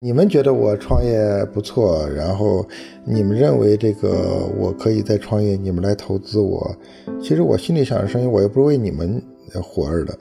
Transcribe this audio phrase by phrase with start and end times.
[0.00, 2.64] 你们觉得我创业不错，然后
[3.04, 6.72] 你们认为这个我可以再创业，你们来投资我。
[7.20, 9.20] 其实我心里想的声音，我又不是为你们
[9.60, 10.16] 活着的。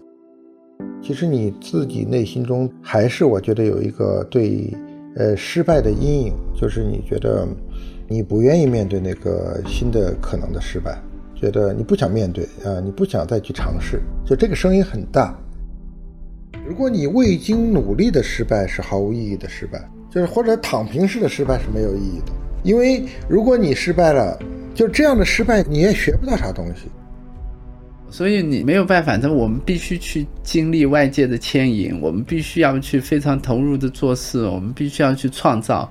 [0.99, 4.75] 其实你自己内心中还是我觉得有一个对
[5.15, 7.47] 呃失败的阴影，就是你觉得
[8.07, 10.99] 你不愿意面对那个新的可能的失败，
[11.35, 15.39] 觉得你不想面对啊，你不想再去尝试，就这个声音很大。
[16.68, 19.81] 如果你未经努力的失败是毫无意义的失败，
[20.12, 22.34] 就是或者躺平式的失败是没有意义的。
[22.63, 24.38] 因为如果你失败了，
[24.75, 26.89] 就这样的失败你也学不到啥东西。
[28.09, 35.89] 所以你没有办法，那我们必须去经历外界的牵引，我们必须要去非常投入的做事，我们必须要去创造，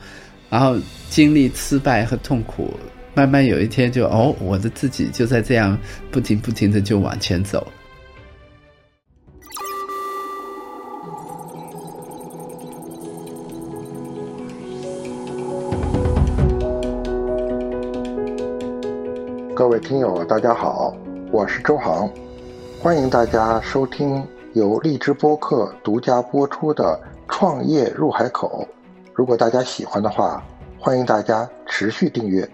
[0.50, 0.76] 然后
[1.08, 2.70] 经历失败和痛苦，
[3.14, 5.78] 慢慢有一天就哦，我的自己就在这样
[6.10, 7.66] 不停不停的就往前走。
[19.56, 20.94] 各位听友，大家好，
[21.32, 22.06] 我是周航，
[22.78, 27.00] 欢迎大家收听由荔枝播客独家播出的
[27.34, 28.68] 《创业入海口》。
[29.14, 30.44] 如果大家喜欢的话，
[30.78, 32.46] 欢迎大家持续订阅。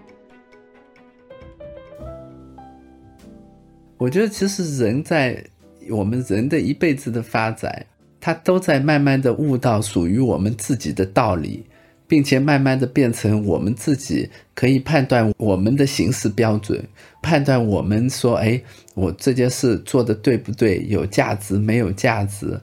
[3.97, 5.43] 我觉得，其实人在
[5.91, 7.85] 我们人的一辈子的发展，
[8.21, 11.65] 他都在慢慢的悟到属于我们自己的道理。
[12.07, 16.83] 并且慢慢的变成我们自己可以判断我们的行事标准，
[17.21, 18.61] 判断我们说，哎，
[18.93, 22.59] 我这件事做的对不对，有价值没有价值，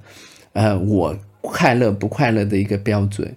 [0.52, 3.34] 呃，我快乐不快乐的一个标准。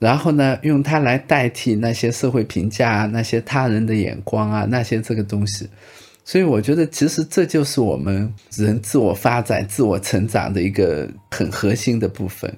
[0.00, 5.66] 然后呢，用它来代替那些社会评价啊，那些他人的眼光啊，那些这个东西。
[6.24, 12.52] 所以我觉得，其实这就是我们人自我发展、自我成长的一个很核心的部分，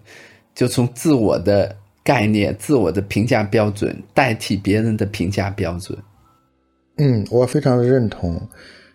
[0.55, 1.77] 就从自我的。
[2.07, 5.99] 概念、自我的评价标准代替别人的评价标准。
[6.99, 8.41] 嗯，我非常的认同。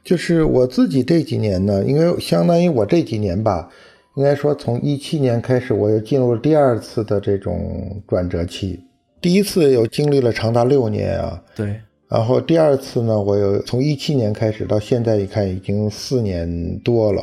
[0.02, 3.70] 就是我自己这几年呢，因为相当于我这几年吧，
[4.16, 8.80] 应该说从一七年开始，我又进入了第二次的这种转折期。
[9.20, 11.76] 第一次又经历了长达六年啊，对。
[12.08, 17.22] 然后第二次呢，我又从一七年开始到现在一看，已经四年多了。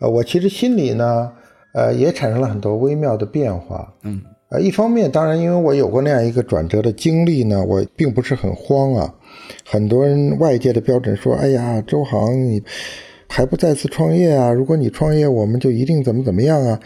[0.00, 1.30] 呃，我其实心里呢，
[1.74, 3.94] 呃，也产生了很多微妙的变化。
[4.02, 4.22] 嗯。
[4.48, 9.14] 啊，一方面，当然，因为我有过那样一个转折的经历呢，我并不是很慌啊。
[9.62, 12.62] 很多人外界的标准说：“哎呀，周航，你
[13.28, 14.50] 还不再次创业啊？
[14.50, 16.80] 如果你创业，我们就一定怎么怎么样啊？”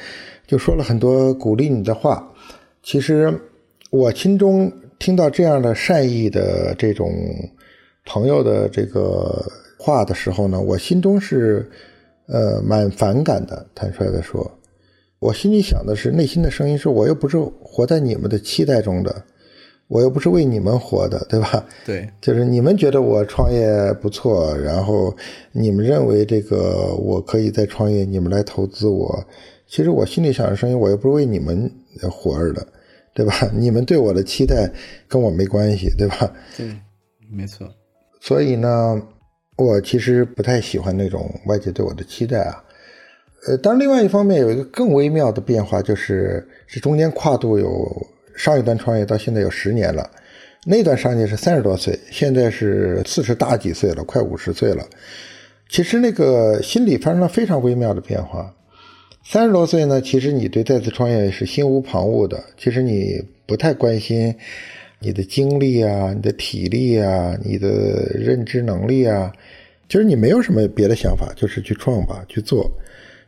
[0.44, 2.28] 就说了很多鼓励你的话。
[2.82, 3.32] 其实，
[3.90, 7.12] 我心中听到这样的善意的这种
[8.04, 9.40] 朋友的这个
[9.78, 11.70] 话的时候呢，我心中是
[12.26, 13.64] 呃蛮反感的。
[13.72, 14.50] 坦率的说。
[15.22, 19.24] 我心里想的是，内心的声音是：我又不是活在你们的期待中的，
[19.86, 21.64] 我又不是为你们活的，对吧？
[21.86, 25.16] 对，就是你们觉得我创业不错，然后
[25.52, 29.24] 你们认为这个我可以再创业，你们来投资我。
[29.68, 31.70] 其实我心里想的声音，我又不是为你们
[32.10, 32.66] 活着的，
[33.14, 33.32] 对吧？
[33.54, 34.68] 你们对我的期待
[35.06, 36.32] 跟我没关系，对吧？
[36.56, 36.76] 对，
[37.30, 37.64] 没错。
[38.20, 39.00] 所以呢，
[39.56, 42.64] 我其实不太喜欢那种外界对我的期待啊。
[43.46, 50.08] 呃，当然，另外一方面有一个更微妙的变化，就是这中间跨度有上一段创业到现在有十年了，
[50.64, 54.86] 那段创业是三十多岁，现在是四十大几岁了，快五十岁了。
[55.68, 58.54] 其实那个心理发生了非常微妙的变化。
[59.24, 64.32] 三十多岁呢，其实你对再次创业是心无旁骛的，其实你不太关心
[65.00, 67.68] 你的精力啊、你的体力啊、你的
[68.14, 69.32] 认知能力啊，
[69.88, 72.70] 其实你没有什么别的想法，就是去创吧，去做。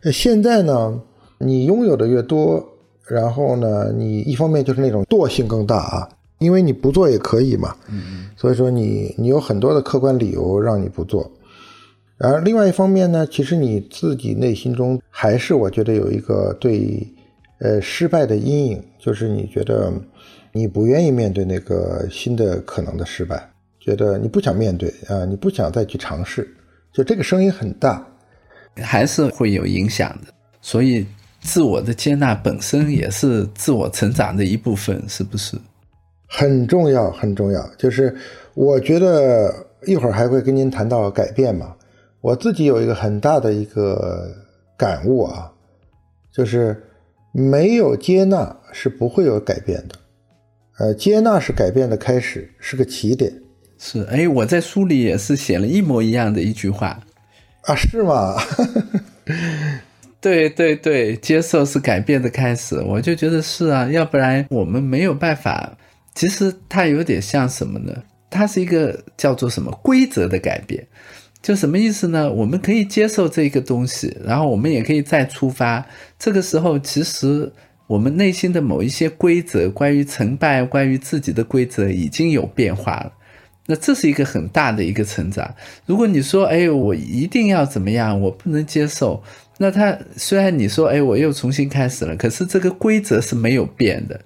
[0.04, 1.00] 那现在呢？
[1.38, 2.64] 你拥有的越多，
[3.06, 7.74] 然后呢，你一方面就是那种惰性更大啊，因为你不做也可以嘛。
[7.88, 11.30] 嗯所以说你你有很多的客观理由让你不做。
[12.18, 17.06] 而另外一方面呢，其实你自己内心中还是我觉得有一个对
[17.58, 19.92] 呃失败的阴影，就是你觉得
[20.52, 23.50] 你不愿意面对那个新的可能的失败，
[23.80, 26.48] 觉得你不想面对啊，你不想再去尝试，
[26.92, 28.06] 就这个声音很大。
[28.76, 31.06] 还是会有影响的，所以
[31.40, 35.56] 自我的接纳本身也是自我成长的一部分，是不是？
[36.26, 37.64] 很重要，很重要。
[37.76, 38.16] 就是
[38.54, 39.54] 我觉得
[39.86, 41.74] 一会儿还会跟您谈到改变嘛。
[42.20, 44.34] 我自己有一个很大的一个
[44.76, 45.52] 感悟啊，
[46.32, 46.82] 就是
[47.32, 49.94] 没有接纳是不会有改变的。
[50.78, 53.32] 呃，接纳是改变的开始，是个起点。
[53.78, 56.98] 是，哎，我在书里也是写了一模一样的一句话。
[57.66, 58.36] 啊，是吗？
[60.20, 62.76] 对对对，接受是改变的开始。
[62.80, 65.76] 我就觉得是啊，要不然我们没有办法。
[66.14, 67.92] 其实它有点像什么呢？
[68.30, 70.86] 它是一个叫做什么规则的改变。
[71.42, 72.32] 就什么意思呢？
[72.32, 75.84] 我们可以接受这个东西，然后我们也可以再出发。
[76.18, 77.52] 这个时候，其实
[77.86, 83.12] 我们内心的某一些规则，关于成败，关于自己的规则已经有变化了。
[83.66, 85.54] 那这是一个很大的一个成长。
[85.86, 89.22] 如果你说，哎，我一定要怎么样，我不能接受。
[89.56, 94.20] 那他虽然你说，哎，我又重新开始了，可是这个规则是没有变的。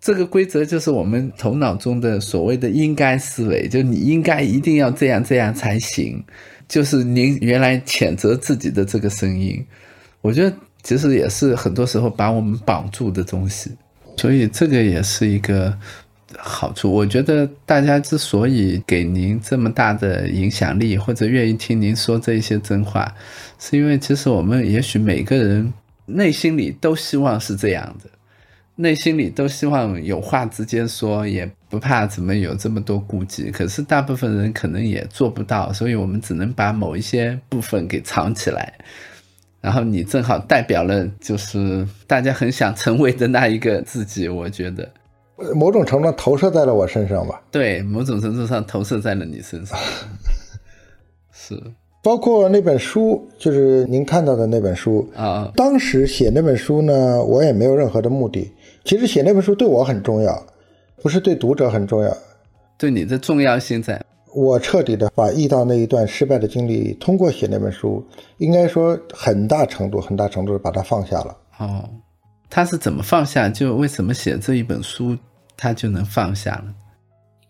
[0.00, 6.24] 这个规则就是我们头脑中的所谓的应该思维，就你应该一定要这样这样才行，
[6.68, 9.62] 就是您原来谴责自己的这个声音，
[10.22, 13.72] 我觉得其实也是很多时候把我们绑住的东西，
[14.16, 15.76] 所以这个也是一个
[16.38, 16.92] 好处。
[16.92, 23.14] 我觉得大家之所以给您这么大的影响力，或者愿意听您说这一些真话，
[23.58, 25.72] 是因为其实我们也许每个人
[26.06, 28.10] 内心里都希望是这样的。
[28.76, 33.50] 内心里都希望有话直接说，也不怕怎么有这么多顾忌。
[33.50, 38.72] 可是大部分人可能也做不到，所以我们只能把某一些部分给藏起来。
[39.60, 44.26] 然后你正好代表了，就是大家很想成为的那一个自己。
[44.26, 44.90] 我觉得，
[45.54, 47.42] 某种程度投射在了我身上吧。
[47.50, 49.78] 对，某种程度上投射在了你身上。
[51.32, 51.60] 是。
[52.02, 55.52] 包括那本书，就是您看到的那本书啊。
[55.54, 58.50] 当时写那本书呢，我也没有任何的目的。
[58.84, 60.46] 其实写那本书对我很重要，
[61.02, 62.16] 不是对读者很重要。
[62.78, 64.02] 对你的重要性在。
[64.32, 68.02] 我彻底的把遇到那一段失败的经历，通过写那本书，
[68.38, 71.36] 应该说很大程度、很大程度的把它放下了。
[71.58, 71.86] 哦，
[72.48, 73.50] 他是怎么放下？
[73.50, 75.14] 就为什么写这一本书，
[75.60, 76.74] 他就能放下了？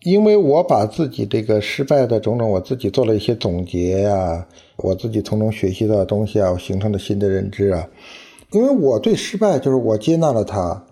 [0.03, 4.45] 因为我把自己这个失败的种种，我自己做了一些总结呀，
[4.79, 7.87] 我自己从中学习到的东西啊，我形成了新的认知啊。
[8.51, 10.85] 因为我对失败，就是我接纳了它，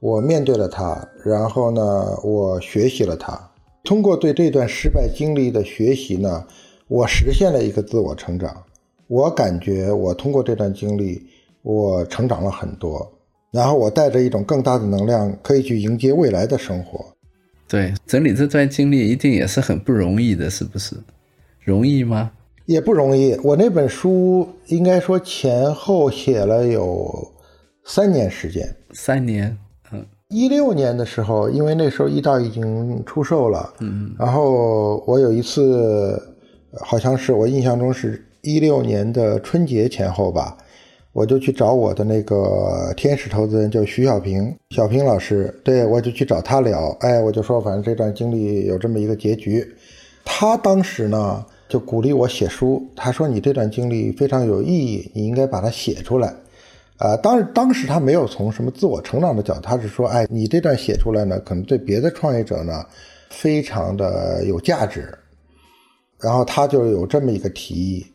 [0.00, 3.38] 我面对了它，然后呢，我学习了它。
[3.84, 6.46] 通过对这段失败经历的学习呢，
[6.88, 8.62] 我实现了一个自我成长。
[9.08, 11.20] 我感觉我通过这段经历，
[11.62, 13.12] 我成长了很多，
[13.52, 17.04] 然后我带着一种更大的能量，可以去迎接未来的生活。
[17.68, 20.96] 对，整理这段经历一定也是很不容易的，是不是？
[21.60, 22.32] 容易吗？
[22.66, 23.38] 也不容易。
[23.44, 27.32] 我那本书应该说前后写了有
[27.84, 28.74] 三年时间。
[28.92, 29.56] 三年，
[29.92, 30.04] 嗯。
[30.28, 34.14] 一六年的时候，因为那时候易道已经出售了，嗯。
[34.18, 36.20] 然后我有一次，
[36.80, 40.56] 好像是我印象中是一六年的春节前后吧。
[41.12, 45.54] 我就去找我的那个天使投资人，叫徐小平，小平老师。
[45.62, 49.66] 对我就去找他聊，哎，我就说，反正这段经历有这么一个结局。
[50.24, 56.32] 他当时呢就鼓励我写书，他说你这段经历非常有意义，你应该把它写出来。
[56.96, 62.86] 啊，当当时他没有从什么自我成长的角度，他是说，哎，你这段写出来呢，可能对别的创业者呢
[63.28, 65.12] 非常的有价值。
[66.18, 68.06] 然后他就有这么一个提议。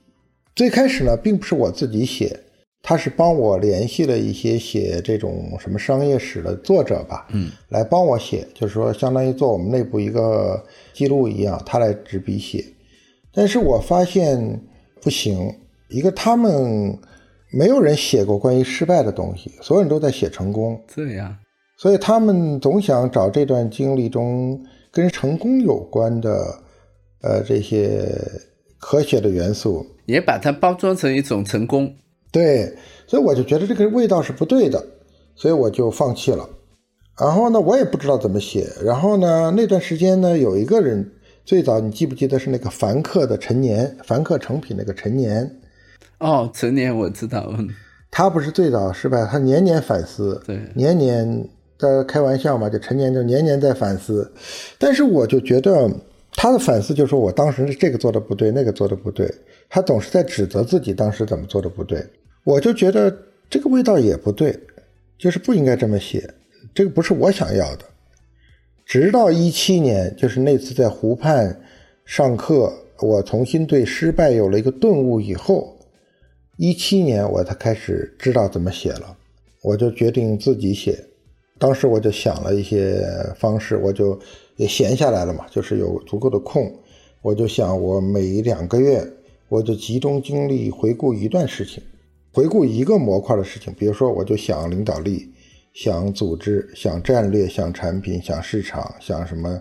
[0.55, 2.39] 最开始呢，并不是我自己写。
[2.89, 10.63] 他是帮我联系了一些写这种什么商业史的作者吧，嗯，来帮我写，就是说相当于做我们内部一个
[10.93, 12.63] 记录一样，他来执笔写。
[13.33, 14.61] 但是我发现
[15.01, 15.53] 不行，
[15.89, 16.97] 一个他们
[17.51, 21.35] 没有人写过关于失败的东西，所有人都在写成功，这样，
[21.77, 24.57] 所以他们总想找这段经历中
[24.93, 26.57] 跟成功有关的，
[27.21, 28.07] 呃，这些
[28.79, 31.93] 可写的元素，也把它包装成一种成功。
[32.31, 34.85] 对，所以我就觉得这个味道是不对的，
[35.35, 36.47] 所以我就放弃了。
[37.19, 38.67] 然后呢，我也不知道怎么写。
[38.83, 41.11] 然后呢，那段时间呢，有一个人
[41.43, 45.59] 最早，你记不记得是那个凡客的陈年，凡客成品那个陈年？
[46.19, 47.69] 哦，陈年我知道，嗯，
[48.11, 54.31] 他不是最早失败，他年年反思，对，年年在开玩笑嘛，就陈年就年年在反思。
[54.77, 55.89] 但是我就觉得
[56.33, 59.27] 他的反思就是说我当时这个做的不对，那个做的不对，
[59.69, 62.05] 他总是在指责自己当时怎么做的不对。
[62.43, 63.15] 我就觉得
[63.49, 64.57] 这个味道也不对，
[65.17, 66.33] 就是不应该这么写，
[66.73, 67.85] 这个不是我想要的。
[68.85, 71.61] 直到一七年，就是那次在湖畔
[72.05, 72.71] 上课，
[73.01, 75.77] 我重新对失败有了一个顿悟以后，
[76.55, 79.17] 一七年我才开始知道怎么写了，
[79.61, 80.97] 我就决定自己写。
[81.59, 83.05] 当时我就想了一些
[83.35, 84.17] 方式，我就
[84.55, 86.71] 也闲下来了嘛，就是有足够的空，
[87.21, 89.05] 我就想我每两个月
[89.49, 91.81] 我就集中精力回顾一段事情。
[92.33, 95.31] 回顾一个模块的事情，比如说，我就想领导力，
[95.73, 99.59] 想组织，想战略，想产品，想市场，想什么？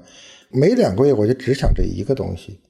[0.50, 2.60] 每两个月我就只想这一个东西，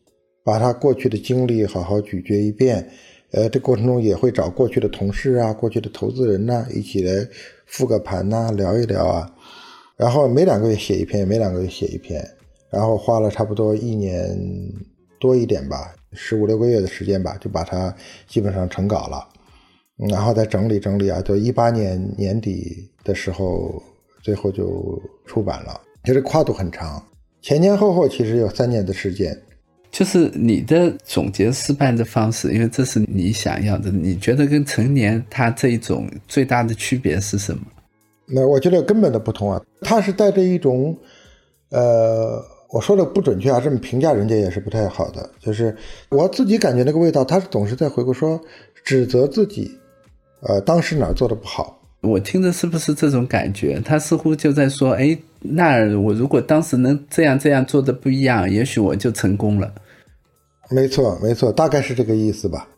[0.44, 2.88] 把他过去的经历好好咀嚼一遍，
[3.32, 7.26] 呃，这过程中也会找过去的同事啊、过去的投资人呐、一起来
[7.64, 9.28] 复个盘呐、聊一聊啊。
[9.96, 12.24] 然后每两个月写一篇，每两个月写一篇，
[12.70, 14.38] 然后花了差不多一年
[15.18, 17.94] 多一点吧，十五六个月的时间吧，就把它
[18.26, 19.28] 基本上成稿了。
[19.98, 23.82] 嗯然后再整理整理啊，就一八年年底的时候，
[24.22, 25.80] 最后就出版了。
[26.04, 27.02] 其实跨度很长，
[27.40, 29.34] 前前后后其实有三年的时间。
[29.90, 37.62] 就是你的总结失败的方式，因为这是你想要的，你觉得跟成年他这一种最大的区别是什么？
[38.26, 40.94] 那我觉得根本的不同啊，它是带着一种，
[41.70, 45.28] 呃，我说的不准确啊，这么评价人家也是不太好的。
[45.40, 45.76] 就是
[46.10, 48.40] 我自己感觉那个味道，他总是在回顾说，
[48.84, 49.70] 指责自己，
[50.40, 51.80] 呃，当时哪儿做的不好。
[52.02, 53.80] 我听着是不是这种感觉？
[53.84, 59.72] 他似乎就在说，哎，那我如果当时能这样这样做的不一样，也许我就成功了。
[60.70, 62.68] 没错，没错，大概是这个意思吧。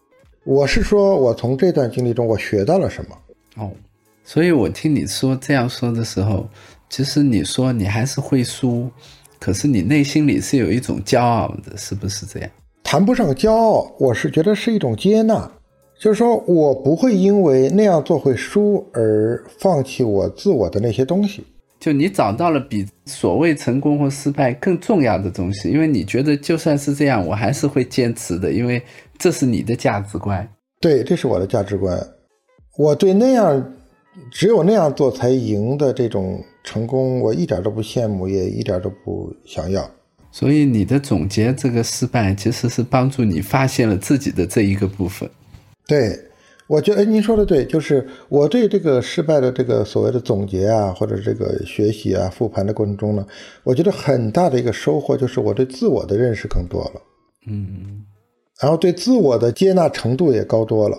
[0.45, 3.17] 我是说，我从这段经历中我学到了什么。
[3.57, 3.71] 哦，
[4.25, 6.49] 所以我听你说这样说的时候，
[6.89, 8.91] 其实你说你还是会输，
[9.39, 12.51] 可是你内心里是有一种骄傲的，是不是这样？
[12.83, 15.51] 谈不上骄傲，我是觉得是一种接纳，
[16.01, 21.45] 就是说我不会因为那样做会输而放弃我自我的那些东西。
[21.79, 28.83] 就你找到了比所谓成功或失败更重要的东西，因为你觉得就算是这样，我还是会坚持的，因为
[29.17, 30.49] 这是你的价值观。
[30.81, 31.97] 对，这是我的价值观。
[32.77, 33.73] 我对那样
[34.31, 39.89] 只有那样做才赢的这种成功，我一点都不羡慕，也一点都不想要。
[40.31, 45.29] 所以你的总结这个失败，其实是帮助你发现了自己的这一个部分。
[45.87, 46.19] 对，
[46.67, 53.27] 我觉得哎，您说的对，就是我对这个失败的这个所谓的总结啊，或者这个学习啊、复盘的过程中呢，
[53.65, 57.01] 我觉得很大的一个收获就是我对自我的认识更多了，
[57.47, 58.05] 嗯，
[58.61, 60.99] 然后对自我的接纳程度也高多了。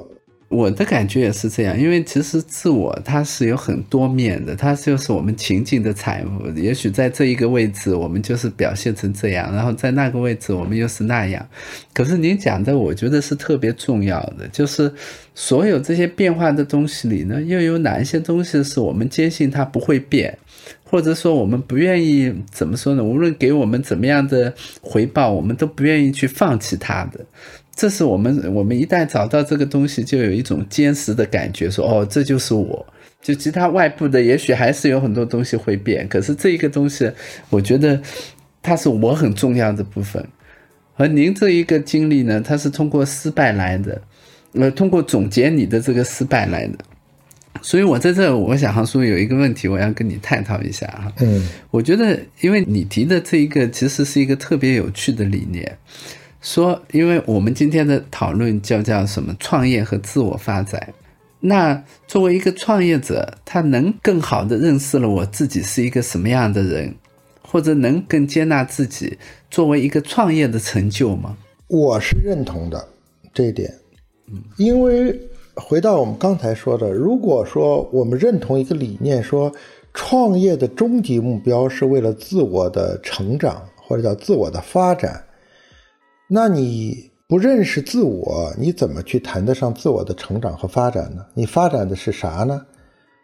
[0.49, 6.49] 我的感觉也是这样，因为其实自我它是有很多面的，它就是我们情境的产物。
[6.57, 11.47] 也许在这一个位置，我们就是表现成这样，然后在那个位置，我们又是那样。
[11.93, 14.91] 可是您讲的，我觉得是特别重要的，就是
[15.35, 20.35] 所有这些变化的东西里呢，又有哪一些东西是我们坚信它不会变，
[20.83, 23.03] 或者说我们不愿意怎么说呢？
[23.03, 24.51] 无论给我们怎么样的
[24.81, 27.23] 回报，我们都不愿意去放弃它的。
[27.79, 32.85] 这是我们，我们一旦找到这个东西，就有一种坚实的感觉，说哦，这就是我。
[33.21, 37.09] 就其他外部的，也许还是有很多东西会变，可是这一个东西，
[37.49, 37.97] 我觉得
[38.61, 40.21] 它是我很重要的部分。
[40.97, 44.01] 而您这一个经历呢，它是通过失败来的，
[44.51, 46.77] 呃，通过总结你的这个失败来的。
[47.61, 51.09] 所以我在这，我想航叔有一个问题，我要跟你探讨一下哈。
[51.21, 55.77] 嗯，我觉得，因为你提的这一个，其实是一个特别有趣的理念。
[56.41, 60.93] 说，因为我们今天的讨论叫叫什么创业和自我发展。
[61.41, 66.95] 那作为一个创业者，他能更好的认识了我自己是一个什么样的人，
[67.41, 69.17] 或者能更接纳自己
[69.49, 71.37] 作为一个创业的成就吗？
[71.67, 72.87] 我是认同的
[73.33, 73.73] 这一点，
[74.27, 75.17] 嗯因为
[75.55, 79.53] 回到我们刚才说的，如果说我们认同一个理念，说
[79.93, 85.23] 创业的终极目标是为了自我的成长，或者叫自我的发展。
[86.31, 91.25] 那你不认识自我，你怎么去谈得上自我的成长和发展呢？
[91.33, 92.63] 你发展的是啥呢？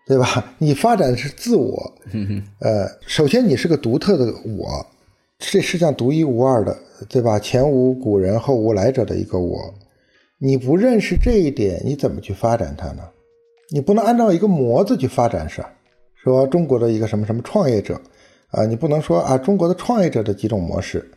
[0.08, 0.54] 对吧？
[0.58, 1.94] 你发展的是自我，
[2.60, 4.26] 呃，首先你是个独特的
[4.58, 4.86] 我，
[5.40, 6.78] 这世界上独一无二的，
[7.10, 7.40] 对吧？
[7.40, 9.60] 前无古人后无来者的一个我，
[10.38, 13.04] 你不认识这一点，你怎么去发展它呢？
[13.72, 15.64] 你不能按照一个模子去发展是
[16.24, 18.00] 说中国的一个什么什么创业者
[18.50, 21.08] 啊，你不能说啊中国的创业者的几种模式，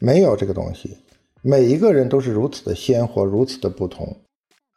[0.00, 0.96] 没有这个东西。
[1.42, 4.16] 每一个人都是如此的鲜活，如此的不同，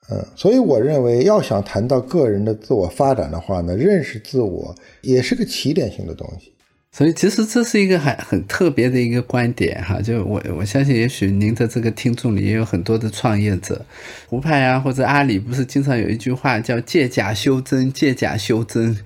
[0.10, 6.52] 嗯，所以我认为，要想谈到个人的自我发展的话呢，认识自我也是个起点性的东西。
[6.92, 10.02] 所以，其实这是一个很很特别的一个观点哈。
[10.02, 13.86] 就我我相信，也许您的这个听众里也有很多的创业者，
[14.30, 18.98] 胡派啊或者阿里，不是经常有一句话叫“借假修真，借假修真”。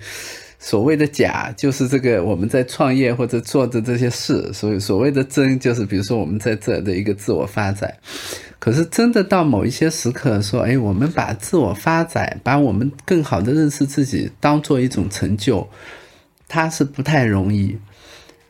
[0.62, 7.92] 所谓的假，就是这个我们在创业或者做的这些事；所以所谓的真，就是比如说我们在这的一个自我发展。
[8.58, 15.66] 可是真的到某一些时刻，说，哎，我们把自我发展，把我们更好的认识自己当做一种成就，
[16.46, 17.78] 它是不太容易。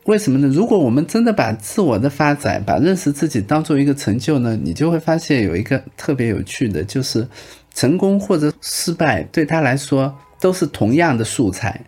[0.03, 0.49] 为什么呢？
[0.49, 7.25] 如果我们真的把自我的发展，把认识自己当做一个成就呢，你就会发现有一个特别有趣的，就是
[7.73, 10.13] 成功或者失败对他来说。
[10.41, 11.79] 都是同样的素材，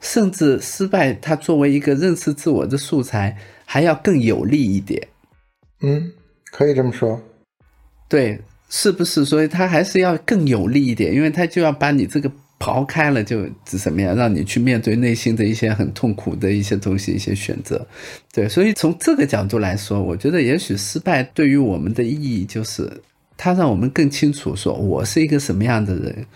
[0.00, 5.08] 甚至失败，它作为一个认识自我的素材，还要更有利一点。
[5.80, 6.12] 嗯，
[6.50, 7.18] 可以这么说。
[8.08, 8.38] 对，
[8.68, 9.24] 是不是？
[9.24, 17.86] 所以他还是要更有利一点，因为他就要把你这个刨开了，就怎么样，让你去面对内心的一些很痛苦的一些东西、一些选择。
[18.32, 22.90] 对，所以从这个角度来说，我觉得也许失败对于我们的意义就是，
[23.36, 26.26] 它让我们更清楚说，我是一个什么样的人，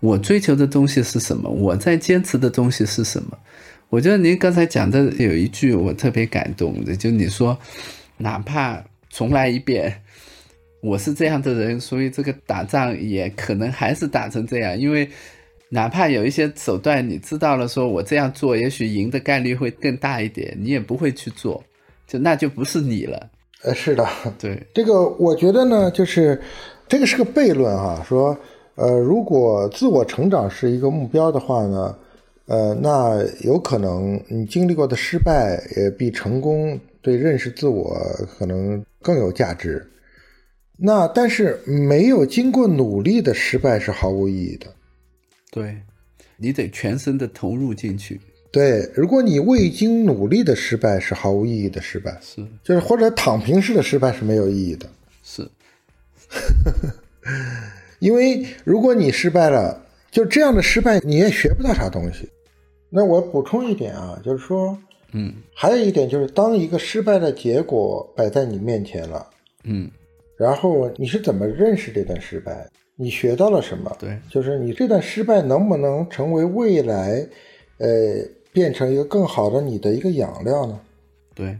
[0.00, 3.38] 我追求的东西是什么，我在坚持的东西是什么。
[3.90, 7.56] 我觉得您刚才讲的有一句我特别感动的，就你说，
[8.16, 10.02] 哪怕重来一遍，
[10.80, 14.76] 我是这样的人，所以这个打仗也可能还是打成这样。
[14.76, 15.08] 因为
[15.68, 21.62] 哪怕有一些手段你知道了，说我这样做也许赢的概率会更大一点，你也不会去做，
[22.06, 23.30] 就那就不是你了。
[23.62, 24.06] 呃，是的，
[24.38, 26.42] 对这个，我觉得呢，就是
[26.88, 28.36] 这个是个悖论啊，说
[28.74, 31.96] 呃，如果自我成长是一个目标的话呢。
[32.46, 37.98] 呃，那有可能你经历过的失败也比成功对认识自我
[38.38, 39.82] 可能更有价值。
[40.76, 44.66] 那但是没有经过努力的失败是毫无意义的。
[45.50, 45.74] 对，
[46.36, 48.20] 你得全身的投入进去。
[48.52, 54.86] 对，如果你未经努力的失败是毫无意义的失败，是就是或者躺平式的失败是没有意义的。
[55.22, 55.48] 是，
[58.04, 59.80] 因为如果你失败了。
[60.14, 62.30] 就这样的失败，你也学不到啥东西。
[62.88, 64.78] 那我补充一点啊，就是说，
[65.10, 69.28] 嗯，还有一点就是，当一个失败的结果摆在你面前了，
[69.64, 69.90] 嗯，
[70.38, 72.64] 然后你是怎么认识这段失败？
[72.94, 73.90] 你学到了什么？
[73.98, 77.26] 对，就是你这段失败能不能成为未来，
[77.78, 77.88] 呃，
[78.52, 80.80] 变成一个更好的你的一个养料呢？
[81.34, 81.58] 对，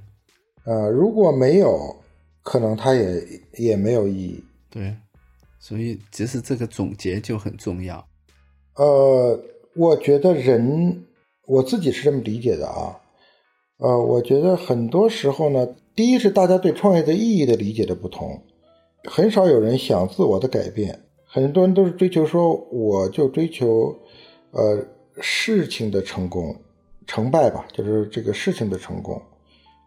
[0.64, 1.96] 呃，如果没有，
[2.44, 3.20] 可能它也
[3.56, 4.44] 也没有意义。
[4.70, 4.94] 对，
[5.66, 8.06] 所以其实这个总结就很重要。
[8.76, 9.42] 呃，
[9.74, 11.06] 我觉得人，
[11.46, 13.00] 我自己是这么理解的啊。
[13.78, 18.42] 呃，我觉得很多时候呢，第一是大家对创业的意义的理解的不同，
[19.04, 23.96] 很少有人想自我的改变，很多人都是追求说，我就追求，
[24.50, 24.86] 呃，
[25.22, 26.54] 事情的成功，
[27.06, 29.18] 成败吧，就是这个事情的成功，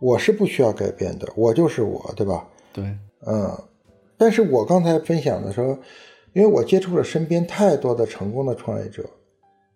[0.01, 2.49] 我是不需要改变的，我就是我，对吧？
[2.73, 2.83] 对，
[3.27, 3.55] 嗯，
[4.17, 5.77] 但是我刚才分享的时候。
[6.33, 9.03] 因为我接触了身边太多的成功的创业者，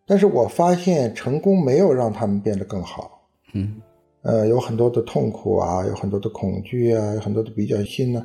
[0.05, 3.19] 但是我发现成功没有让他们变得更好。
[3.53, 3.81] 嗯，
[4.21, 8.23] 呃，有很多的痛苦啊，有很多的恐惧啊，有很多的比较心呢。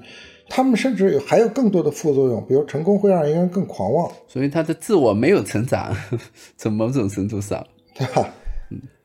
[0.51, 5.97] 他们甚至还有更多的副作用，比如成功会让一个人更狂妄，所以他的自我没有成长，
[6.59, 8.29] 从某种程度上，对吧？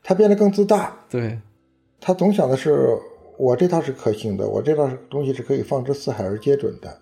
[0.03, 0.93] 他变得更自大。
[1.09, 1.39] 对，
[2.01, 2.97] 他总想的是
[3.37, 7.00] 我这套是可行的，我这套东西是可以放之四海而皆准的。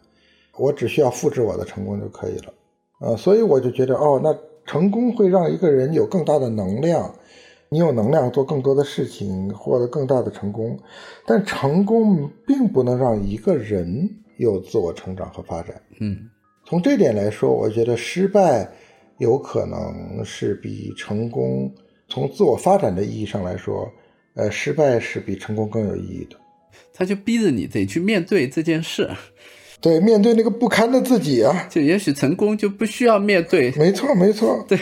[0.60, 2.54] 我只需要复制我的成功就可以了，
[3.00, 7.16] 呃，所以我就觉得，哦，那成功会让一个人有更大的能量，
[7.70, 10.78] 你有能量做更多的事情，获得更大的成功，
[11.26, 15.82] 但成功并不能让一个人有自我成长和发展。
[16.02, 16.30] 嗯，
[16.66, 18.70] 从这点来说，我觉得失败
[19.18, 21.74] 有可能是比成功
[22.08, 23.90] 从自我发展的意义上来说，
[24.36, 26.36] 呃，失败是比成功更有意义的。
[26.94, 29.10] 他就逼着你得去面对这件事。
[29.82, 33.72] 对，面对那个不堪的自己啊，就也许成功就不需要面对。
[33.78, 34.64] 没错，没错。
[34.68, 34.78] 对，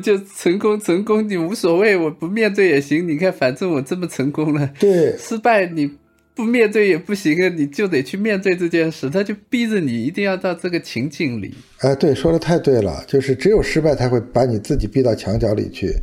[0.00, 3.06] 就成功，成功你无所谓，我不面对也行。
[3.08, 4.68] 你看，反正我这么成功了。
[4.80, 5.88] 对，失败你
[6.34, 9.08] 不面对也不行啊，你就得去面对这件事。
[9.08, 11.54] 他就逼着你一定要到这个情境里。
[11.78, 15.94] 哎，对，说的太对了，就是只有失败才会把你自己逼到墙角里去。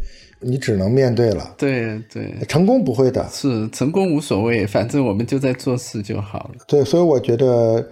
[0.41, 6.65] 你只能面对了，对对，成功不会的，是成功无所谓，反正我们就在做事就好了。
[6.67, 7.87] 对，所以我觉得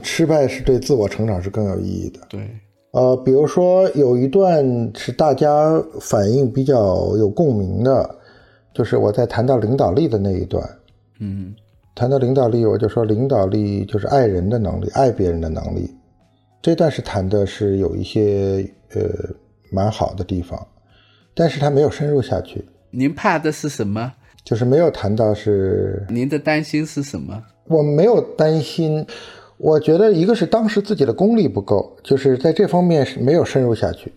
[0.00, 2.20] 失败是对自我成长是更有意义的。
[2.30, 2.48] 对，
[2.92, 4.64] 呃，比如说有一段
[4.96, 8.16] 是大家反应比较有共鸣的，
[8.74, 10.66] 就是我在谈到领导力的那一段。
[11.20, 11.54] 嗯，
[11.94, 15.94] 谈到领导力，我就说领导力就是爱人的能力，爱别人的能力。
[16.62, 19.02] 这段是谈的是有一些呃
[19.70, 20.58] 蛮好的地方。
[21.34, 22.64] 但是他没有深入下去。
[22.90, 24.12] 您怕的是什么？
[24.44, 26.04] 就是没有谈到是。
[26.08, 27.42] 您的担心是什么？
[27.68, 29.06] 我没有担心，
[29.56, 34.12] 我觉得一个是当时自己的功力不够，就是在这方面是没有深入下去。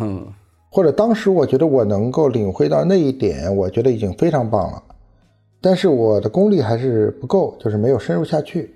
[0.00, 0.26] 嗯。
[0.70, 4.82] 或者当时我觉得我能够领会到那一点，我觉得已经非常棒了。
[5.60, 8.74] 但是我的功力还是不够，就是没有深入下去。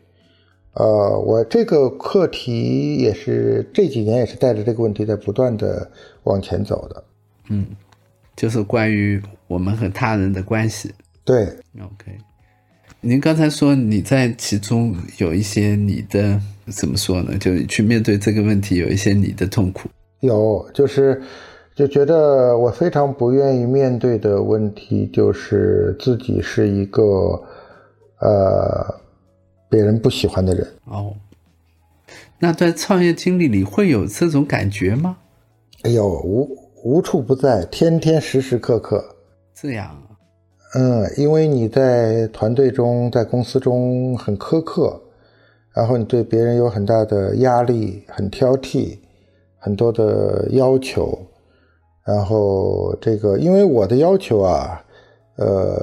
[0.75, 5.91] 呃，我这个课题也是这几年也是带着这个问题在不断的
[6.25, 7.05] 往前走的。
[7.49, 7.67] 嗯，
[8.37, 10.93] 就是关于我们和他人的关系。
[11.25, 11.45] 对
[11.77, 12.17] ，OK。
[13.01, 17.37] 您刚才说你在其中有一些你的怎么说呢？
[17.39, 19.89] 就去面对这个问题，有一些你的痛苦。
[20.21, 21.21] 有，就是
[21.75, 27.03] 就觉得我非常不愿意面对的问题，就是自己是一个
[28.21, 29.01] 呃
[29.69, 30.65] 别人不喜欢的人。
[30.85, 31.13] 哦，
[32.39, 35.17] 那在创业经历里会有这种感觉吗？
[35.83, 36.49] 哎呦，
[36.83, 39.05] 无无处不在，天天时时刻刻。
[39.55, 39.97] 这样，
[40.75, 45.01] 嗯，因为你在团队中，在公司中很苛刻，
[45.75, 48.99] 然后你对别人有很大的压力，很挑剔，
[49.59, 51.19] 很多的要求，
[52.05, 54.85] 然后这个，因为我的要求啊，
[55.37, 55.77] 呃，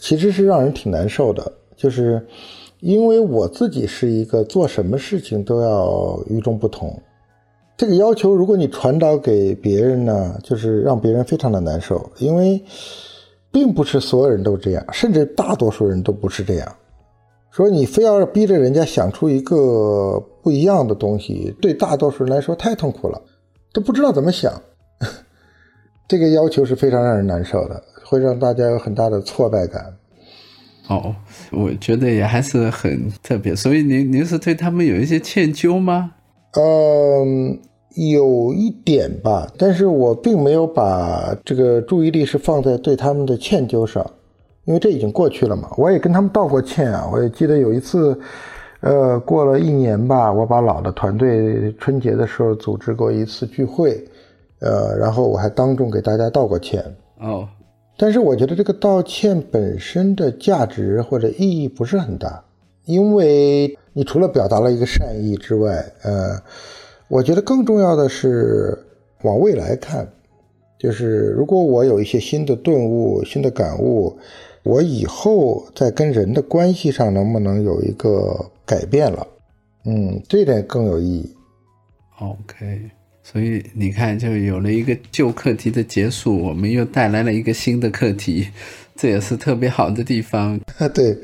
[0.00, 2.26] 其实是让人挺难受的，就是
[2.80, 7.00] 因为我自己是一个做什么事情都要与众不同，
[7.78, 12.62] 这个要求如果你传导给别人呢，就是让别人非常的难受，因为。
[13.50, 16.76] 并不是所有人都这样，甚至大多数人都不是这样。
[17.50, 23.18] 说你非要逼着人家想出一个不一样的东西，对大多数人来说太痛苦了，
[23.72, 24.52] 都不知道怎么想。
[26.06, 29.96] 这个要求是非常让人难受的，会让大家有很大的挫败感。
[30.88, 31.16] 哦，
[31.50, 33.56] 我觉得也还是很特别。
[33.56, 36.12] 所以您您是对他们有一些歉疚吗？
[36.52, 37.58] 嗯。
[37.98, 44.08] 有一点吧，但是我并没有把这个注意力是放在对他们的歉疚上，
[44.66, 45.68] 因为这已经过去了嘛。
[45.76, 47.10] 我也跟他们道过歉啊。
[47.12, 48.16] 我也记得有一次，
[48.82, 54.00] 呃，过了一年吧，我把老的团队春节的时候组织过一次聚会，
[54.60, 56.84] 呃，然后我还当众给大家道过歉。
[57.18, 57.48] 哦，
[57.96, 62.44] 但是我觉得这个道歉本身的价值或者意义不是很大，
[62.84, 66.40] 因为你除了表达了一个善意之外，呃。
[67.08, 68.78] 我觉得更重要的是
[69.22, 70.06] 往未来看，
[70.78, 74.18] 就是如果我有一些新的顿悟、新的感悟，
[74.62, 79.26] 我以后在跟人的关系上能不能有一个改变了？
[79.86, 81.34] 嗯，这点更有意义。
[82.20, 82.90] OK，
[83.22, 88.48] 所以你看，就有了一个旧课题的结束，我们又带来了一个新的课题，
[88.94, 90.60] 这也是特别好的地方。
[90.92, 91.16] 对，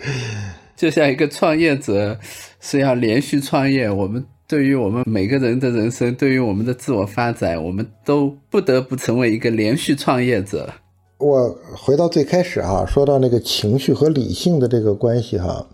[0.75, 2.19] 就像一个创业者
[2.59, 4.25] 是要连续创业，我们。
[4.55, 10.73] 对于我们每个人的人生，对于我们的自我发展，我们都不得不成为一个连续创业者。
[11.19, 15.67] 我回到最开始哈，说到那个情绪和理性的这个关系哈，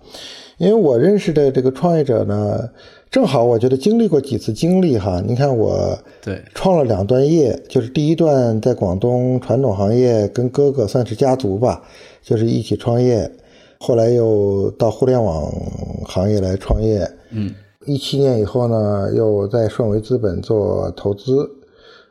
[0.57, 2.71] 因为我认识的这个创业者呢，
[3.11, 5.23] 正好我觉得经历过几次经历哈。
[5.27, 11.83] 你看我对创了两段业，就是第一段在广东传统行业跟哥哥算是家族吧，
[12.23, 13.31] 就是一起创业，
[13.79, 15.53] 后来又到互联网
[16.07, 17.55] 行业来创业，嗯。
[17.87, 21.51] 一七年以后呢，又在顺为资本做投资，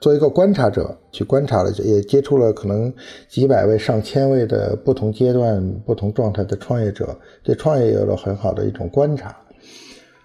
[0.01, 2.91] 做一个观察者去观察了，也接触了可能
[3.27, 9.37] 几百位、上千位的不同阶段、不同状态的创业者，对创业有了很好的一种观察。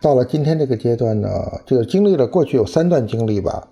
[0.00, 1.28] 到了今天这个阶段呢，
[1.66, 3.68] 就经历了过去有三段经历吧，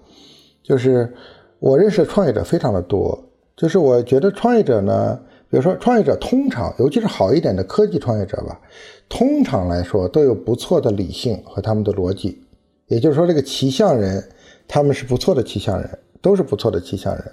[0.62, 1.10] 就是
[1.58, 3.18] 我认识的创业者非常的多，
[3.56, 5.18] 就是我觉得创业者呢。
[5.52, 8.58] 比如说，创业者通常，尤其是好一点的科技创业者吧，
[9.06, 12.42] 通常来说都有不错的理性和他们的逻辑。
[12.86, 14.26] 也就是说，这个骑象人，
[14.66, 17.32] 他们是不错的骑象人，都是不错的骑象人。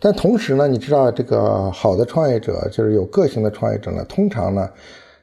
[0.00, 4.70] 但同时呢，你知道，这个好的创业者，就是有个性的创业者呢，通常呢，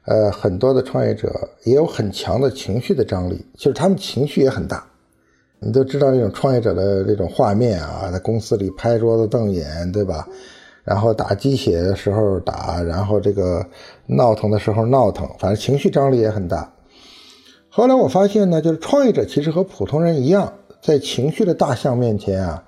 [0.04, 1.32] 呃，很多的创业者
[1.64, 4.86] 也有很强的情绪的张力，就是他们情绪也很大。
[5.58, 10.24] 你都知道那种创业者的这种画面啊，在公司里拍桌子瞪眼，对吧？
[10.86, 13.66] 然后打鸡血的时候打，然后这个
[14.06, 16.72] 闹腾的时候闹腾，反正情绪张力也很大。
[17.68, 22.62] 后来我发现呢，就是创业者其实和普通人一样，在情绪的大象面前啊，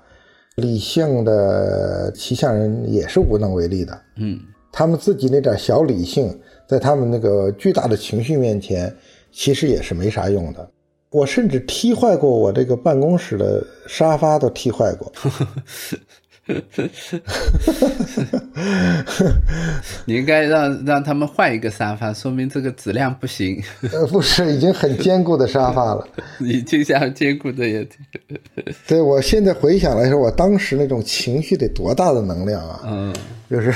[0.55, 3.97] 理性的骑象人也是无能为力的。
[4.17, 4.37] 嗯，
[4.71, 8.93] 他们自己那点小理性，在他们那个巨大的情绪面前，
[9.31, 10.69] 其实也是没啥用的。
[11.11, 15.11] 我甚至踢坏过我这个办公室的沙发，都踢坏过。
[20.05, 23.61] 你应该让让他们换一个沙发，说明这个质量不行。
[23.91, 26.07] 呃，不是，已经很坚固的沙发了。
[26.41, 27.87] 已经像坚固的也。
[28.87, 32.81] 对，我现在回想来说，我当时那种情绪得多大的能量啊！
[32.85, 33.13] 嗯，
[33.49, 33.71] 就是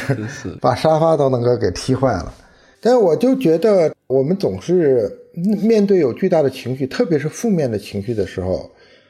[0.60, 2.34] 把沙发都能够给踢坏了。
[2.82, 8.70] 但我就觉得，我们总是面对有巨大的情绪，特别是负面的情绪的时候，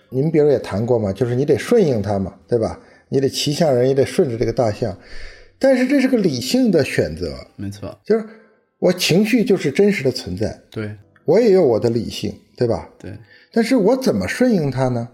[0.10, 2.78] 你们比如也谈过嘛，就是你得顺应它嘛，对吧？
[3.10, 4.98] 你得骑象人也得顺着这个大象，
[5.60, 8.26] 但是这是个理性的选择，没错，就是
[8.80, 12.90] 我情绪就是真实的存在，对我也有我的理性，对吧？
[13.00, 13.18] 对，
[13.52, 15.08] 但是我怎么顺应它呢？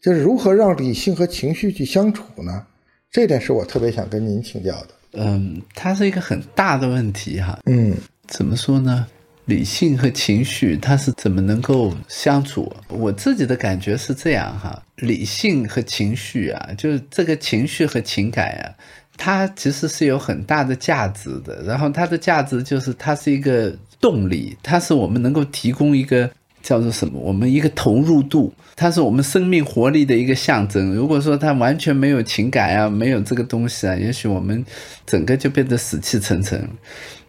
[0.00, 2.66] 就是如何让理性和情绪去相处呢？
[3.10, 4.88] 这点是我特别想跟您请教的。
[5.12, 7.58] 嗯，它是一个很大的问题哈。
[7.64, 7.94] 嗯，
[8.28, 9.06] 怎么说呢？
[9.46, 12.70] 理性和情绪它是怎么能够相处？
[12.88, 18.74] 我自己的感觉是这样哈，理性和情绪啊，就是这个情绪和情感啊，
[19.16, 21.62] 它其实是有很大的价值的。
[21.62, 26.28] 然后它的价值就是它是一个动力，它是我们能够提供一个
[26.60, 27.20] 叫做什么？
[27.20, 30.92] 我们一个投入度，它是我们生命活力的一个象征。
[30.92, 34.64] 如果说它完全没有情感啊，没有这个东西啊，也许我们
[35.06, 36.68] 整个就变得死气沉沉。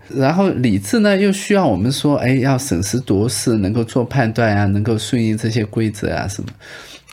[0.10, 6.50] 然后理智呢，又需要我们说，哎，要审时度势，能够做判断啊，能够顺应这些规则啊，什么？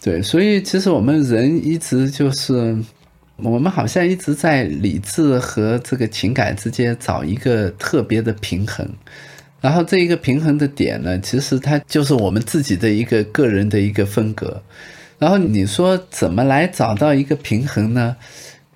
[0.03, 2.77] 对，所以其实我们人一直就是，
[3.37, 8.89] 我们好像一直在理智和这个情感之间找一个特别的平衡。
[9.61, 14.63] 然后这一个平衡的点呢，其实它就是我们自己的一个个人的一个风格。
[15.19, 18.15] 然后你说怎么来找到一个平衡呢？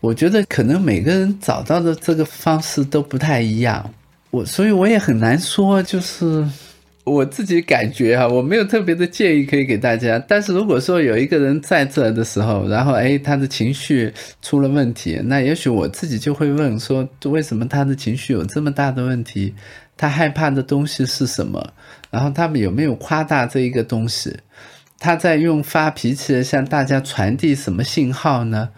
[0.00, 3.92] 我觉得可能每个人找到的这个方式都不太一样。
[4.30, 6.46] 我所以我也很难说，就是
[7.04, 10.18] 我自己感觉哈，我没有特别的建议可以给大家。
[10.28, 14.12] 但是如果说有一个人在这的时候，然后哎他的情绪
[14.42, 19.54] 出了问题，那也许我自己就会问说，为什么他的情绪有这么大的问题？
[19.96, 21.72] 他害怕的东西是什么？
[22.10, 24.36] 然后他们有没有夸大这一个东西？
[25.00, 28.68] 他在用发脾气向大家传递什么信号呢？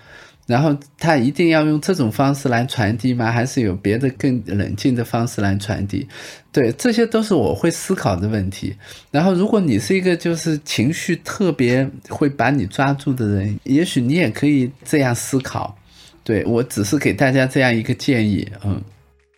[0.51, 3.31] 然后他一定要用这种方式来传递吗？
[3.31, 6.09] 还是有别的更冷静的方式来传递？
[6.51, 8.75] 对，这些都是我会思考的问题。
[9.13, 15.79] 然后，如果你是一个就是情绪特别会把你抓住的人，也许你也可以这样思考。
[16.25, 18.83] 对我只是给大家这样一个建议，嗯。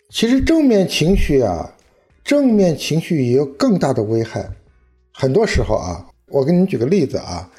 [0.08, 1.70] 其实正面情绪啊，
[2.24, 4.48] 正面情绪也有更大的危害。
[5.12, 7.50] 很多时候啊，我给你举个例子啊，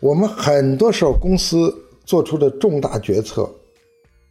[0.00, 1.74] 我们很多时候公司
[2.08, 3.46] 做出的重大决策，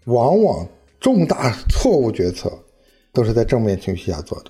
[0.05, 0.67] 往往
[0.99, 2.51] 重大错误决策
[3.13, 4.49] 都是在正面情绪下做的。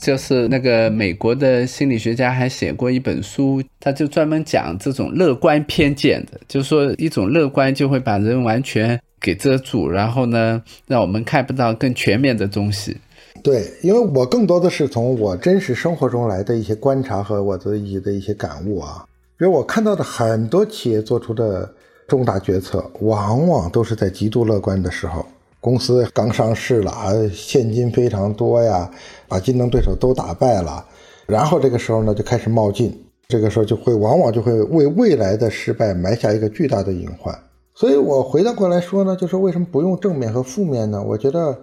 [0.00, 8.98] 就是那个美国的心理学家还写过一本书，他就专门讲这种乐观偏见的，就是说一种乐观就会把人完全。
[9.22, 12.96] 给遮住，然后呢，让我们看不到更全面的东西。
[13.42, 19.04] 对，因为我更多的是从我真实生活中来的一些观察和我自己的一些感悟啊。
[19.36, 21.70] 比如我看到的很多企业做出的
[22.10, 25.24] 重大决策，往往都是在极度乐观的时候，
[25.60, 28.90] 公司刚上市了啊，现金非常多呀，
[29.28, 30.84] 把竞争对手都打败了，
[31.26, 37.32] 然后这个时候呢就开始冒进，这个时候就会往往就会为未来的失败埋下一个巨大的隐患。
[37.76, 41.00] 所以我回到过来说呢，就是为什么不用正面和负面呢？
[41.00, 41.56] 我觉得，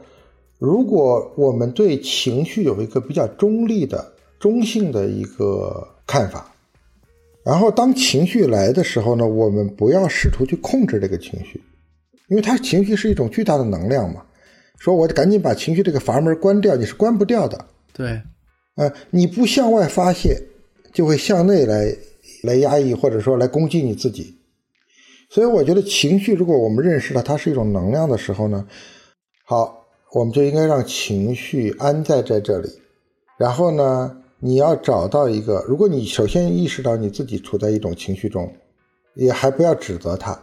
[0.59, 6.49] 如果我们对情绪有一个比较中立的、中性的一个看法，
[7.47, 11.63] 然后当情绪来的时候呢，我们不要试图去控制这个情绪，
[12.27, 14.21] 因为它情绪是一种巨大的能量嘛。
[14.79, 17.65] 说我赶紧把情绪这个阀门关掉，你是关不掉的。
[17.93, 18.21] 对，
[18.75, 20.37] 呃，你不向外发泄，
[20.93, 21.95] 就会向内来
[22.43, 24.37] 来压抑，或者说来攻击你自己。
[25.29, 28.67] 所以我觉得情绪，如果我们认识了它是一种能量的时候呢，
[29.45, 32.67] 好，我们就应该让情绪安在在这里。
[33.39, 38.51] 然后呢，你要找到一个，如果你首先意识到你自己处在一种情绪中，
[39.15, 40.39] 也还不要指责他，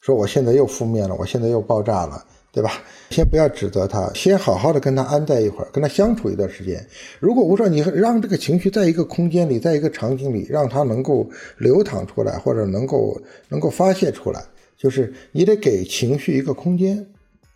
[0.00, 2.24] 说我现在又负面了，我现在又爆炸了。
[2.54, 2.70] 对吧？
[3.08, 6.86] 先不要指责他，先好好的跟他安在一会儿，跟他相处一段时间。
[7.18, 13.18] 如果我说你让这个情绪在一个空间里，在一个场景里，让他能够流淌出来，或者能够
[13.48, 14.44] 能够发泄出来，
[14.76, 16.98] 就是你得给情绪一个空间，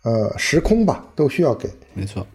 [0.03, 1.69] 呃，时空吧，都需要给。
[1.93, 2.25] 没错。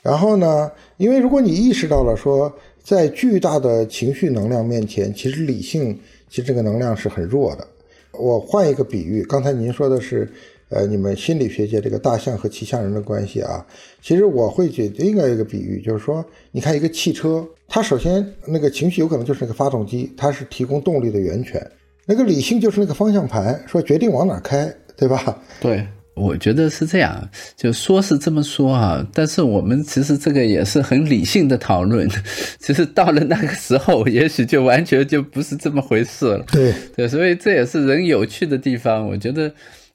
[0.00, 7.66] 然后呢，因为如果你意识到了说，在巨大的情绪能量面前，其实理性其实这个能量是很弱的。
[8.12, 10.28] 我换一个比喻，刚才您说的是。
[10.74, 13.62] 呃，你们心理学界这个大象和骑象人的关系啊，
[14.00, 21.60] 其实我会觉得应该有一个比喻，就是说，你看一个汽车，它首先那个情绪有可能就是那个发动机，它是提供动力的源泉，
[22.06, 25.42] 那个理性就是那个方向盘，说决定往哪开，对吧？
[25.60, 32.08] 对，我觉得是这样，就说是这么说啊，但是我们其实这个也是很理性的讨论，
[32.60, 36.44] 其实到了那个时候， 也许就完全就不是这么回事了。
[36.52, 39.52] 对对，所以这也是人有趣的地方，我觉得。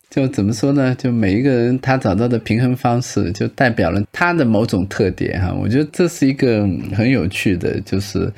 [0.09, 0.95] 就怎么说呢？
[0.97, 5.53] 就每一个人他找到的平衡方式，就代表了他的某种特点哈。
[5.53, 6.61] 我觉得这是一个
[6.95, 8.31] 很有趣的，就是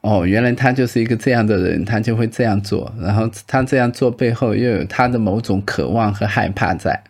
[0.00, 2.92] 哦，原来他就是一个这样的人，他就会这样做。
[3.00, 7.00] 然后他这样做背后又有他的某种渴望和害怕在。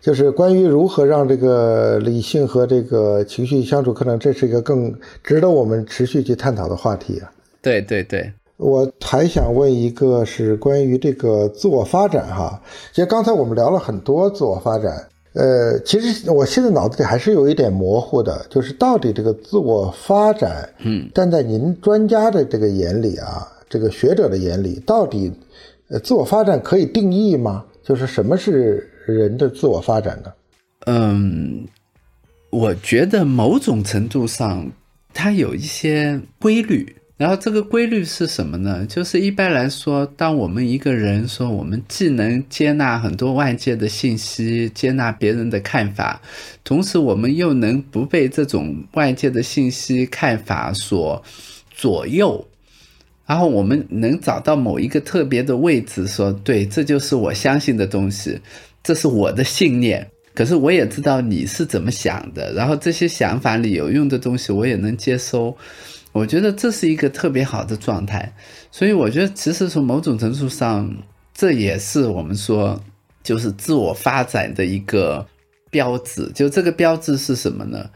[0.00, 7.30] 就是关于如何让这个理性和这个情绪相处，可能这是一个更值得我们持续去探讨的话题啊。
[7.62, 8.32] 对对对。
[8.56, 12.60] 我还想问一个，是关于这个自我发展哈。
[12.92, 25.32] 其实刚才我们聊了很多自我发展，呃，其实我现在脑子里还是有一点模糊的，就是到底这个自我发展，嗯，站在您专家的这个眼里啊，这个学者的眼里，到底，
[25.88, 27.64] 呃，自我发展可以定义吗？
[27.82, 30.32] 就是什么是人的自我发展呢？
[30.86, 31.66] 嗯，
[32.50, 34.70] 我觉得某种程度上，
[35.12, 36.96] 它有一些规律。
[37.16, 38.86] 然后这个规律是什么呢？
[38.86, 46.18] 就是一般来说，当我们一个人说我们既能接纳很多外界的信息，接纳别人的看法，
[46.64, 51.22] 同时我们又能不被这种外界的信息看法所
[51.70, 52.42] 左右，
[53.26, 58.40] 然后我们能找到某一个特别的位置，说对，这就是我相信的东西，
[58.82, 60.10] 这是我的信念。
[60.32, 65.54] 可是我也知道你是怎么想的，然后这些想法里有用的东西我也能接收。
[66.12, 68.32] 我觉得这是一个特别好的状态，
[68.70, 70.90] 所以我觉得其实从某种程度上，
[71.34, 72.80] 这也是我们说
[73.22, 75.26] 就是自我发展的一个
[75.70, 76.30] 标志。
[76.34, 77.88] 就这个标志是什么呢？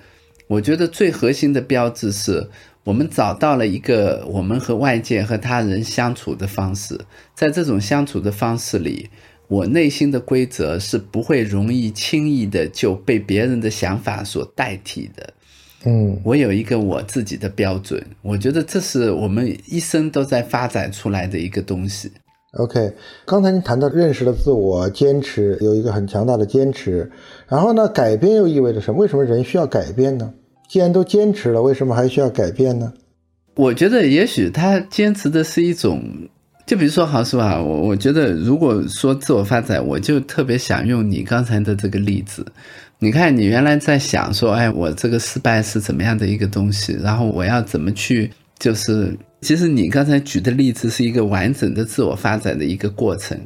[0.46, 2.46] 我觉得最核心的标志是
[2.82, 7.00] 我们找到了一个我们和外界和他人相处的方式，
[7.34, 9.08] 在这种相处的方式里，
[9.54, 15.32] 我内心的规则是不会容易轻易的就被别人的想法所代替的。
[15.84, 22.10] 嗯，我有一个我自己的标准，我觉得这是我们一生都在发展出来的一个东西。
[22.54, 22.92] OK，
[23.24, 27.08] 刚才您谈到认识了自我，坚持有一个很强大的坚持，
[27.46, 28.98] 然后呢，改变又意味着什么？
[28.98, 30.34] 为什么人需要改变呢？
[30.68, 32.92] 既然都坚持了，为什么还需要改变呢？
[33.54, 36.02] 我觉得也许他坚持的是一种，
[36.66, 37.61] 就比如说，好是吧？
[37.61, 42.44] 我我觉得如果说自我发展，我就特别想用你刚才的这个例子。
[42.98, 46.96] 你看，你原来在想说，哎，我这个失败是怎么样的一个东西？
[47.03, 48.31] 然后我要怎么去？
[48.59, 53.38] 就是其实你刚才举的例子是一个完整的自我发展的一个过程。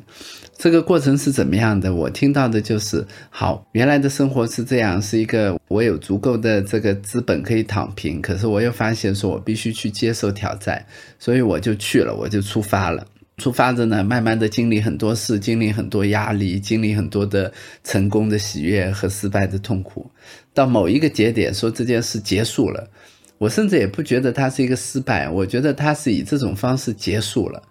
[0.58, 1.94] 这个过程是怎么样的？
[1.94, 10.84] 我听到的就是，好，原来的生活是这样，是一个我有足够的这个资本可以躺平，可是我又发现说我必须去接受挑战，
[11.16, 13.06] 所以我就去了，我就出发了。
[13.36, 17.52] 出发着呢，慢慢的经历很多事，经历很多压力，经历很多的
[17.84, 20.10] 成功的喜悦和失败的痛苦，
[20.52, 22.90] 到某一个节点，说这件事结束了。
[23.38, 27.62] 我甚至也不觉得它是一个失败，我觉得它是以这种方式结束了。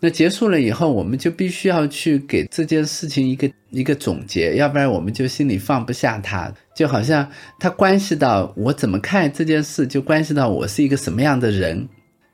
[0.00, 11.88] 那结束了以后，我们就必须要去给这件事情一个一个总结，要不然我们就心里放不下它，就好像它关系到我怎么看这件事，就关系到我是一个什么样的人。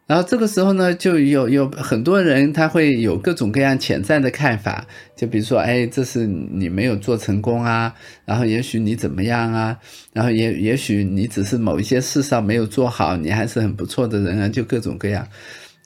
[0.06, 7.90] 然后这个时候呢，就有有很多人他会有各种各样潜在的看法，就比如说，哎，这是你没有做成功啊，
[8.26, 9.74] 然后也许你怎么样啊，
[10.12, 15.26] 然后也也许你只是某一些事上没有做好，你还是很不错的人啊，就各种各样。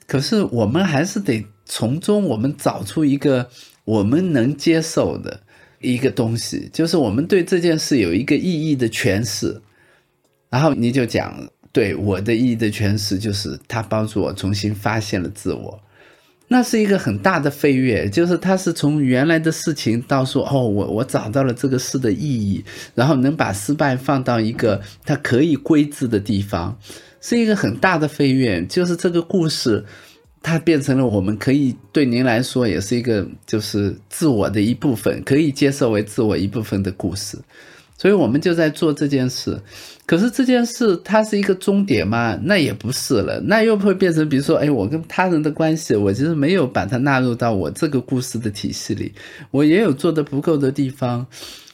[0.05, 3.49] 可是我们还是得从中我们找出一个
[3.85, 5.39] 我们能接受的
[5.79, 9.61] 一个东西，就是我们对这件事有一个意义的诠释。
[10.49, 11.33] 然后你就讲。
[11.71, 15.79] 对我的意义的诠释，就是他帮助我重新发现了自我，
[16.47, 26.75] 那是一个很大的飞跃，就是他是从原来的事情到说，哦，我我找到了这个事的意义，然后能把失败放到一个它可以归置的地方，
[27.21, 29.85] 是一个很大的飞跃，就是这个故事，
[30.41, 37.37] 它变成了我们可以对您来说也是一个就是自我的一部分，可以接受为自我一部分的故事。
[37.97, 39.59] 所以我们就在做这件事，
[40.05, 42.39] 可是这件事它是一个终点吗？
[42.43, 49.11] 那也不是了，那又会变成，比如说，哎，我跟他人的关系，我其实没有把它纳入到我这个故事的体系里，
[49.51, 51.27] 我也有做的不够的地方，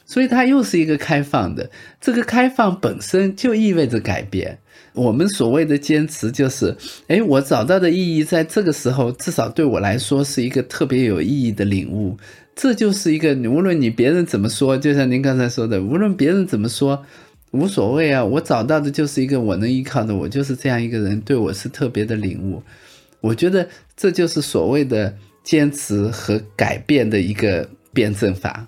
[0.06, 1.68] 所以它又是一个开放的。
[2.00, 4.58] 这个开放本身就意味着改变。
[4.94, 6.74] 我们所谓的坚持，就是，
[7.08, 12.16] 哎，我找到的意义，在这个时候，至少对我来说是一个特别有意义的领悟。
[12.54, 17.04] 这就是一个，无论你别人怎么说，就像您刚才说的，无论别人怎么说，
[17.50, 18.24] 无所谓啊。
[18.24, 22.62] 我找到的就是一个我能依靠的，我就是这样一个人，对我是特别的领悟。
[23.20, 25.14] 我觉得这就是所谓的
[25.44, 28.66] 坚持和改变的一个辩证法。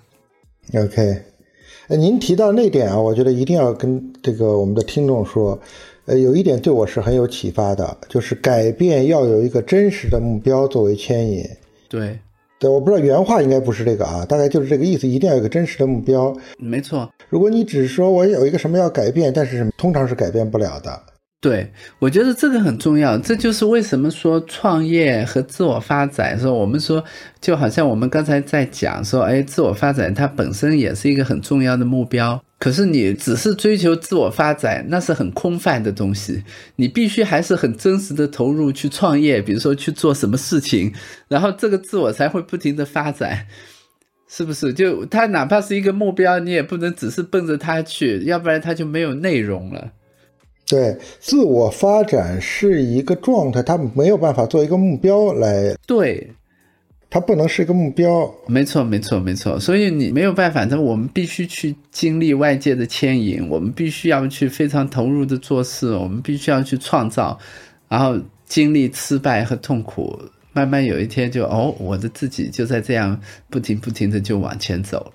[0.73, 1.21] OK，
[1.87, 5.59] 呃，您提到那点啊，我觉得一定要跟这个我们的听众说，
[6.05, 11.43] 呃，有一点对我是很有启发的，就是改变要有一个真实的目标作为牵引。
[11.87, 12.19] 对。
[12.59, 16.35] 对，我不知道原话应该不是这个啊，大概就是这个意思，一定要有个真实的目标。
[16.57, 21.01] 没错，如果你只是说我有一个什么要改变，但是通常是改变不了的。
[21.41, 27.01] 对，我觉得这个很重要，这就是为什么说创业和自我发展，说我们说
[27.39, 32.43] 就好像我们刚才在讲说，哎，自我发展它本身也是一个很重要的目标。
[32.59, 36.43] 可是你只是追求自我发展，那是很空泛的东西。
[36.75, 40.93] 你必须还是很真实的投入去创业，比如说去做什么事情，
[41.29, 43.47] 然后这个自我才会不停的发展，
[44.27, 44.73] 是不是？
[44.73, 49.93] 就它哪怕是一个目标，你也不能只是奔着它去，要不然它就没有内容了。
[50.69, 55.75] 对，自我发展是一个状态，它没有办法做一个目标来。
[55.87, 56.29] 对，
[57.09, 58.31] 它不能是一个目标。
[58.45, 59.59] 没错，没错，没错。
[59.59, 67.39] 所以你没有办法，那我们必须去经历外界的牵引，我们必须要去非常投入的做事，我们必须要去创造，
[67.87, 68.15] 然后
[68.45, 70.15] 经历失败和痛苦，
[70.53, 75.11] 慢慢有一天就哦，我的自己就在这样不停不停的就往前走了。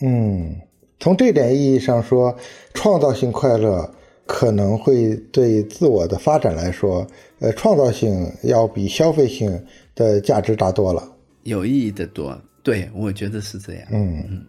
[0.00, 0.56] 嗯，
[0.98, 2.34] 从这点意义上说，
[2.72, 3.94] 创造性快乐
[4.32, 7.04] 可能会对自我的发展来说，
[7.40, 9.60] 呃，创造性要比消费性
[9.96, 11.02] 的价值大多了，
[11.42, 12.40] 有意义的多。
[12.62, 13.82] 对，我觉得是这样。
[13.90, 14.46] 嗯嗯，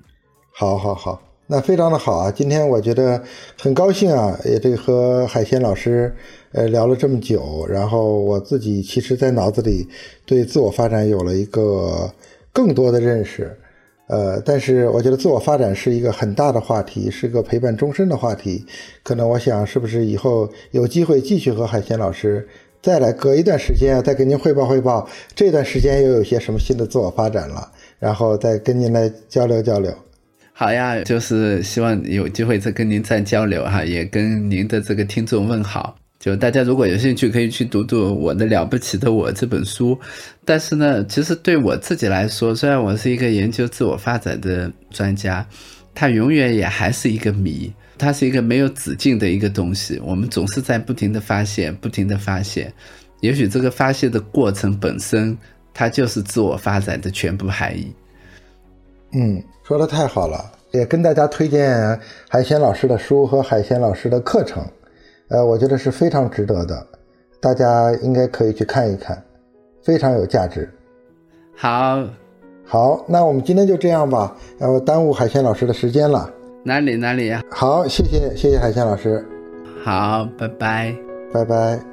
[0.54, 2.30] 好，好，好，那非常的好啊！
[2.30, 3.24] 今天我觉得
[3.60, 6.16] 很高兴啊，也这个和海鲜老师
[6.52, 9.88] 呃聊了这么久，然后我自己其实，在脑子里
[10.28, 12.14] 对自我发展有了一个
[12.54, 13.58] 更多的认识。
[14.12, 18.66] 呃，但是我觉得自我发展是一个很大的话题，是个陪伴终身的话题。
[19.04, 22.46] 可能我想，是不是以后有机会继续和海贤老师
[22.82, 29.94] 再来隔一段时间啊，再跟您汇报汇报这段时间又有些什么新的自我发展了，然后再跟您来交流交流。
[30.52, 35.96] 好呀，就是希望有机会再跟您再交流哈，也跟您的这个听众问好。
[36.22, 40.00] 就大家如果有兴趣，可以去读读《我的了不起的我》这本书。
[40.46, 45.44] 但是呢，其实对我自己来说，虽然我是一个研究自我发展的专家，
[45.96, 50.00] 它永远也还是一个谜，它是一个没有止境的一个东西。
[50.06, 52.72] 我们总是在不停的发现，不停的发现。
[53.22, 55.36] 也许这个发现的过程本身，
[55.74, 57.92] 它就是自我发展的全部含义。
[59.14, 62.00] 嗯，说的太好了，也跟大家推荐
[62.30, 64.64] 海鲜老师的书和海鲜老师的课程。
[65.32, 66.86] 呃，我觉得是非常值得的，
[67.40, 69.24] 大家应该可以去看一看，
[69.82, 70.70] 非常有价值。
[71.56, 72.04] 好，
[72.66, 76.30] 好，那我们今天就这样吧，要耽误海鲜老师的时间了。
[76.64, 77.42] 哪里哪里呀？
[77.50, 79.26] 好，谢谢谢谢海鲜老师。
[79.84, 80.96] 好，拜拜，
[81.34, 81.91] 拜拜。